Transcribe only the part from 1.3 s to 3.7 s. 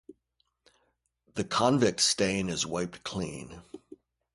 The convict stain is wiped clean.